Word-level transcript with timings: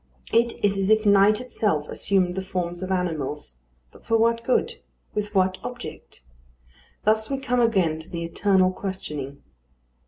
It 0.33 0.53
is 0.65 0.79
as 0.79 0.89
if 0.89 1.05
night 1.05 1.39
itself 1.39 1.87
assumed 1.87 2.33
the 2.33 2.43
forms 2.43 2.81
of 2.81 2.89
animals. 2.91 3.59
But 3.91 4.03
for 4.03 4.17
what 4.17 4.43
good? 4.43 4.81
with 5.13 5.35
what 5.35 5.59
object? 5.63 6.23
Thus 7.03 7.29
we 7.29 7.37
come 7.37 7.59
again 7.61 7.99
to 7.99 8.09
the 8.09 8.23
eternal 8.23 8.71
questioning. 8.71 9.43